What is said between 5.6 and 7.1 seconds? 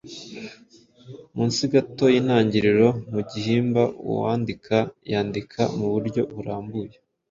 mu buryo burambuye